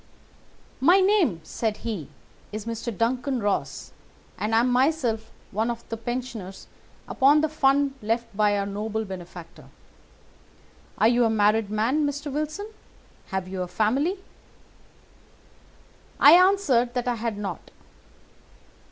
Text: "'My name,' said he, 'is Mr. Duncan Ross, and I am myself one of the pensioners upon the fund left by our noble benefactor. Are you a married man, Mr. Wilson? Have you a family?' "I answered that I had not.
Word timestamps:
"'My 0.79 0.99
name,' 0.99 1.41
said 1.43 1.77
he, 1.85 2.09
'is 2.51 2.65
Mr. 2.65 2.97
Duncan 2.97 3.39
Ross, 3.39 3.93
and 4.35 4.55
I 4.55 4.61
am 4.61 4.71
myself 4.71 5.29
one 5.51 5.69
of 5.69 5.87
the 5.89 5.95
pensioners 5.95 6.65
upon 7.07 7.41
the 7.41 7.47
fund 7.47 7.93
left 8.01 8.25
by 8.35 8.57
our 8.57 8.65
noble 8.65 9.05
benefactor. 9.05 9.65
Are 10.97 11.07
you 11.07 11.23
a 11.23 11.29
married 11.29 11.69
man, 11.69 12.03
Mr. 12.03 12.31
Wilson? 12.33 12.65
Have 13.27 13.47
you 13.47 13.61
a 13.61 13.67
family?' 13.67 14.17
"I 16.19 16.31
answered 16.31 16.95
that 16.95 17.07
I 17.07 17.13
had 17.17 17.37
not. 17.37 17.69